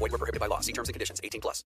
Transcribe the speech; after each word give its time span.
Void 0.00 0.12
were 0.12 0.18
prohibited 0.18 0.40
by 0.40 0.48
law. 0.48 0.60
See 0.60 0.72
terms 0.72 0.88
and 0.88 0.94
conditions. 0.94 1.20
18 1.22 1.40
plus. 1.40 1.64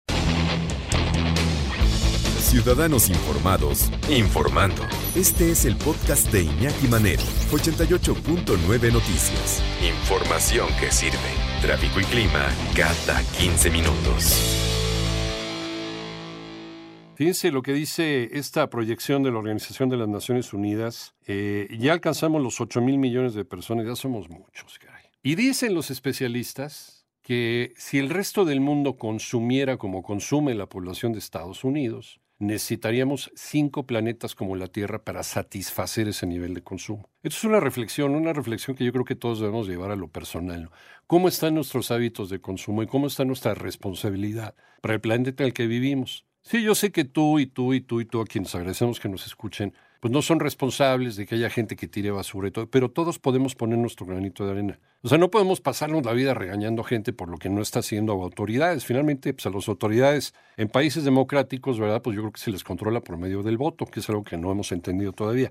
Ciudadanos 2.41 3.09
informados, 3.09 3.91
informando. 4.09 4.83
Este 5.15 5.51
es 5.51 5.65
el 5.65 5.77
podcast 5.77 6.31
de 6.33 6.43
Iñaki 6.43 6.87
Manero, 6.89 7.23
88.9 7.51 8.93
Noticias. 8.93 9.63
Información 9.83 10.69
que 10.81 10.93
sirve. 10.93 11.19
Tráfico 11.61 12.01
y 12.01 12.05
clima 12.05 12.47
cada 12.75 13.23
15 13.39 13.71
minutos. 13.71 14.57
Fíjense 17.17 17.51
lo 17.51 17.63
que 17.63 17.73
dice 17.73 18.31
esta 18.33 18.71
proyección 18.71 19.23
de 19.23 19.33
la 19.33 19.39
Organización 19.39 19.89
de 19.89 19.97
las 19.97 20.09
Naciones 20.09 20.53
Unidas. 20.53 21.15
Eh, 21.27 21.67
ya 21.79 21.95
alcanzamos 21.95 22.43
los 22.43 22.61
8 22.61 22.81
mil 22.81 22.99
millones 22.99 23.35
de 23.35 23.45
personas, 23.45 23.87
ya 23.87 23.97
somos 23.97 24.29
muchos, 24.29 24.79
caray. 24.79 25.03
Y 25.23 25.35
dicen 25.35 25.75
los 25.75 25.91
especialistas 25.91 26.96
que 27.27 27.75
si 27.77 27.99
el 27.99 28.09
resto 28.09 28.45
del 28.45 28.61
mundo 28.61 28.99
consumiera 28.99 29.79
como 29.79 30.05
consume 30.05 30.55
la 30.55 30.69
población 30.69 31.13
de 31.13 31.19
Estados 31.19 31.65
Unidos, 31.65 32.21
necesitaríamos 32.39 33.33
cinco 33.35 33.85
planetas 33.85 34.37
como 34.37 34.55
la 34.55 34.69
Tierra 34.69 35.03
para 35.03 35.25
satisfacer 35.25 36.07
ese 36.07 36.25
nivel 36.29 36.55
de 36.55 36.63
consumo. 36.63 37.11
Esto 37.25 37.39
es 37.39 37.45
una 37.45 37.59
reflexión, 37.59 38.15
una 38.15 38.33
reflexión 38.33 38.77
que 38.77 38.85
yo 38.85 38.93
creo 38.93 39.05
que 39.05 39.17
todos 39.17 39.41
debemos 39.41 39.67
llevar 39.67 39.91
a 39.91 39.97
lo 39.97 40.07
personal. 40.07 40.71
¿Cómo 41.09 41.27
están 41.27 41.57
nuestros 41.57 41.91
hábitos 41.91 42.31
de 42.31 42.41
consumo 42.41 42.85
y 42.85 42.87
cómo 42.87 43.09
está 43.09 43.25
nuestra 43.25 43.55
responsabilidad 43.55 44.55
para 44.81 44.95
el 44.95 45.01
planeta 45.01 45.43
en 45.43 45.49
el 45.49 45.53
que 45.53 45.67
vivimos? 45.67 46.27
Sí, 46.43 46.63
yo 46.63 46.77
sé 46.77 46.93
que 46.93 47.05
tú 47.05 47.41
y 47.41 47.47
tú 47.49 47.75
y 47.75 47.81
tú 47.81 48.01
y 48.01 48.05
tú, 48.05 48.21
a 48.21 48.25
quienes 48.25 48.55
agradecemos 48.55 49.01
que 49.01 49.09
nos 49.09 49.27
escuchen, 49.27 49.75
pues 50.07 50.13
no 50.13 50.23
son 50.23 50.39
responsables 50.39 51.17
de 51.17 51.27
que 51.27 51.35
haya 51.35 51.51
gente 51.51 51.75
que 51.75 51.89
tire 51.89 52.13
basura 52.13 52.47
y 52.47 52.53
todo, 52.53 52.71
pero 52.71 52.93
todos 52.93 53.19
podemos 53.19 53.57
poner 53.57 53.77
nuestro 53.77 54.07
granito 54.07 54.47
de 54.47 54.53
arena. 54.53 54.79
O 55.03 55.09
sea, 55.09 55.19
no 55.19 55.33
podemos 55.33 55.61
pasarnos 55.61 56.05
la 56.07 56.13
vida 56.13 56.33
regañando 56.33 56.85
gente 56.85 57.13
por 57.13 57.29
lo 57.29 57.39
que 57.39 57.49
no 57.49 57.61
está 57.61 57.81
haciendo 57.81 58.13
autoridades. 58.13 58.85
Finalmente, 58.85 59.35
pues 59.35 59.47
a 59.47 59.51
las 59.51 59.67
autoridades 59.67 60.33
en 60.57 60.69
países 60.69 61.03
democráticos, 61.03 61.81
¿verdad? 61.81 62.03
Pues 62.03 62.15
yo 62.15 62.23
creo 62.23 62.33
que 62.33 62.39
se 62.39 62.53
les 62.53 62.63
controla 62.63 63.01
por 63.01 63.17
medio 63.17 63.43
del 63.43 63.59
voto, 63.59 63.85
que 63.85 63.99
es 63.99 64.09
algo 64.09 64.23
que 64.23 64.37
no 64.37 64.53
hemos 64.53 64.71
entendido 64.71 65.13
todavía. 65.13 65.51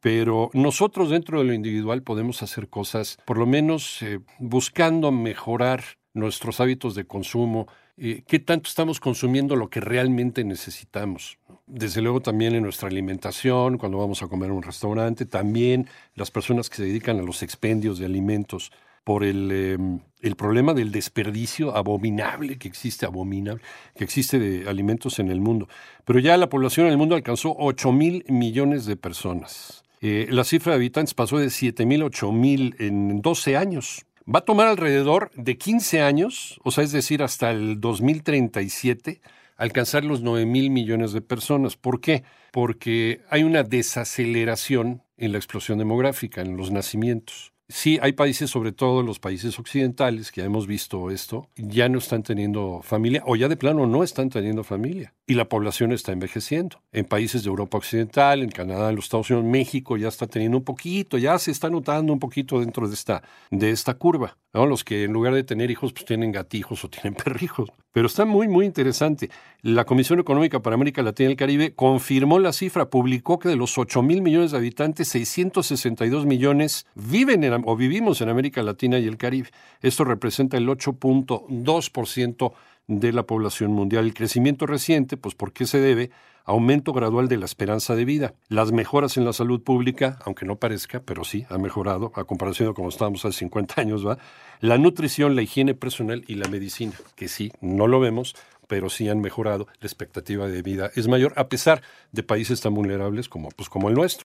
Pero 0.00 0.50
nosotros 0.54 1.10
dentro 1.10 1.38
de 1.38 1.44
lo 1.44 1.54
individual 1.54 2.02
podemos 2.02 2.42
hacer 2.42 2.68
cosas, 2.68 3.18
por 3.24 3.38
lo 3.38 3.46
menos 3.46 4.02
eh, 4.02 4.18
buscando 4.40 5.12
mejorar 5.12 5.84
nuestros 6.14 6.60
hábitos 6.60 6.94
de 6.94 7.04
consumo, 7.04 7.66
eh, 7.96 8.22
qué 8.26 8.38
tanto 8.38 8.68
estamos 8.68 9.00
consumiendo 9.00 9.56
lo 9.56 9.68
que 9.68 9.80
realmente 9.80 10.44
necesitamos. 10.44 11.38
Desde 11.66 12.00
luego 12.00 12.20
también 12.20 12.54
en 12.54 12.62
nuestra 12.62 12.88
alimentación, 12.88 13.78
cuando 13.78 13.98
vamos 13.98 14.22
a 14.22 14.28
comer 14.28 14.50
en 14.50 14.56
un 14.56 14.62
restaurante, 14.62 15.26
también 15.26 15.88
las 16.14 16.30
personas 16.30 16.70
que 16.70 16.76
se 16.76 16.84
dedican 16.84 17.18
a 17.18 17.22
los 17.22 17.42
expendios 17.42 17.98
de 17.98 18.06
alimentos 18.06 18.72
por 19.02 19.22
el, 19.22 19.52
em, 19.52 20.00
el 20.22 20.36
problema 20.36 20.72
del 20.72 20.90
desperdicio 20.90 21.76
abominable 21.76 22.56
que 22.58 22.68
existe, 22.68 23.04
abominable, 23.04 23.62
que 23.94 24.04
existe 24.04 24.38
de 24.38 24.68
alimentos 24.68 25.18
en 25.18 25.30
el 25.30 25.40
mundo. 25.40 25.68
Pero 26.04 26.18
ya 26.20 26.36
la 26.36 26.48
población 26.48 26.86
en 26.86 26.92
el 26.92 26.98
mundo 26.98 27.14
alcanzó 27.14 27.54
8 27.58 27.92
mil 27.92 28.24
millones 28.28 28.86
de 28.86 28.96
personas. 28.96 29.84
Eh, 30.00 30.26
la 30.30 30.44
cifra 30.44 30.72
de 30.72 30.76
habitantes 30.76 31.14
pasó 31.14 31.38
de 31.38 31.50
7 31.50 31.86
mil, 31.86 32.02
8 32.02 32.32
mil 32.32 32.74
en 32.78 33.20
12 33.20 33.56
años. 33.56 34.06
Va 34.26 34.38
a 34.38 34.44
tomar 34.44 34.68
alrededor 34.68 35.30
de 35.34 35.58
15 35.58 36.00
años, 36.00 36.58
o 36.64 36.70
sea, 36.70 36.82
es 36.82 36.92
decir, 36.92 37.22
hasta 37.22 37.50
el 37.50 37.78
2037, 37.78 39.20
alcanzar 39.56 40.04
los 40.04 40.22
9 40.22 40.46
mil 40.46 40.70
millones 40.70 41.12
de 41.12 41.20
personas. 41.20 41.76
¿Por 41.76 42.00
qué? 42.00 42.24
Porque 42.50 43.20
hay 43.28 43.42
una 43.42 43.62
desaceleración 43.64 45.02
en 45.18 45.32
la 45.32 45.38
explosión 45.38 45.78
demográfica, 45.78 46.40
en 46.40 46.56
los 46.56 46.70
nacimientos. 46.70 47.53
Sí, 47.68 47.98
hay 48.02 48.12
países, 48.12 48.50
sobre 48.50 48.72
todo 48.72 49.02
los 49.02 49.18
países 49.18 49.58
occidentales, 49.58 50.30
que 50.30 50.42
ya 50.42 50.46
hemos 50.46 50.66
visto 50.66 51.10
esto, 51.10 51.48
ya 51.56 51.88
no 51.88 51.96
están 51.98 52.22
teniendo 52.22 52.82
familia 52.82 53.22
o 53.24 53.36
ya 53.36 53.48
de 53.48 53.56
plano 53.56 53.86
no 53.86 54.04
están 54.04 54.28
teniendo 54.28 54.64
familia 54.64 55.14
y 55.26 55.32
la 55.32 55.48
población 55.48 55.90
está 55.92 56.12
envejeciendo. 56.12 56.82
En 56.92 57.06
países 57.06 57.42
de 57.42 57.48
Europa 57.48 57.78
Occidental, 57.78 58.42
en 58.42 58.50
Canadá, 58.50 58.90
en 58.90 58.96
los 58.96 59.06
Estados 59.06 59.30
Unidos, 59.30 59.50
México 59.50 59.96
ya 59.96 60.08
está 60.08 60.26
teniendo 60.26 60.58
un 60.58 60.64
poquito, 60.64 61.16
ya 61.16 61.38
se 61.38 61.52
está 61.52 61.70
notando 61.70 62.12
un 62.12 62.18
poquito 62.18 62.60
dentro 62.60 62.86
de 62.86 62.94
esta, 62.94 63.22
de 63.50 63.70
esta 63.70 63.94
curva. 63.94 64.36
Los 64.52 64.84
que 64.84 65.04
en 65.04 65.12
lugar 65.12 65.32
de 65.32 65.42
tener 65.42 65.70
hijos, 65.70 65.92
pues 65.94 66.04
tienen 66.04 66.32
gatijos 66.32 66.84
o 66.84 66.90
tienen 66.90 67.14
perrijos. 67.14 67.70
Pero 67.94 68.08
está 68.08 68.24
muy, 68.24 68.48
muy 68.48 68.66
interesante. 68.66 69.30
La 69.62 69.84
Comisión 69.84 70.18
Económica 70.18 70.58
para 70.58 70.74
América 70.74 71.00
Latina 71.00 71.28
y 71.28 71.32
el 71.32 71.38
Caribe 71.38 71.74
confirmó 71.76 72.40
la 72.40 72.52
cifra, 72.52 72.90
publicó 72.90 73.38
que 73.38 73.48
de 73.48 73.54
los 73.54 73.78
8 73.78 74.02
mil 74.02 74.20
millones 74.20 74.50
de 74.50 74.56
habitantes, 74.56 75.06
662 75.10 76.26
millones 76.26 76.86
viven 76.96 77.44
en, 77.44 77.62
o 77.64 77.76
vivimos 77.76 78.20
en 78.20 78.30
América 78.30 78.64
Latina 78.64 78.98
y 78.98 79.06
el 79.06 79.16
Caribe. 79.16 79.50
Esto 79.80 80.02
representa 80.02 80.56
el 80.56 80.66
8.2% 80.66 82.52
de 82.86 83.12
la 83.12 83.24
población 83.24 83.72
mundial. 83.72 84.04
El 84.04 84.14
crecimiento 84.14 84.66
reciente, 84.66 85.16
pues 85.16 85.34
¿por 85.34 85.52
qué 85.52 85.66
se 85.66 85.80
debe? 85.80 86.10
Aumento 86.44 86.92
gradual 86.92 87.28
de 87.28 87.38
la 87.38 87.46
esperanza 87.46 87.94
de 87.94 88.04
vida. 88.04 88.34
Las 88.48 88.70
mejoras 88.70 89.16
en 89.16 89.24
la 89.24 89.32
salud 89.32 89.62
pública, 89.62 90.18
aunque 90.24 90.44
no 90.44 90.56
parezca, 90.56 91.00
pero 91.00 91.24
sí, 91.24 91.46
ha 91.48 91.56
mejorado 91.56 92.12
a 92.14 92.24
comparación 92.24 92.68
de 92.68 92.74
como 92.74 92.90
estábamos 92.90 93.24
hace 93.24 93.38
50 93.38 93.80
años, 93.80 94.06
¿va? 94.06 94.18
La 94.60 94.76
nutrición, 94.76 95.36
la 95.36 95.42
higiene 95.42 95.74
personal 95.74 96.22
y 96.26 96.34
la 96.34 96.48
medicina, 96.48 96.92
que 97.16 97.28
sí, 97.28 97.50
no 97.62 97.86
lo 97.86 97.98
vemos, 97.98 98.34
pero 98.66 98.90
sí 98.90 99.08
han 99.08 99.20
mejorado. 99.20 99.66
La 99.80 99.86
expectativa 99.86 100.46
de 100.48 100.62
vida 100.62 100.90
es 100.94 101.08
mayor, 101.08 101.32
a 101.36 101.48
pesar 101.48 101.82
de 102.12 102.22
países 102.22 102.60
tan 102.60 102.74
vulnerables 102.74 103.28
como, 103.28 103.48
pues, 103.50 103.68
como 103.68 103.88
el 103.88 103.94
nuestro. 103.94 104.22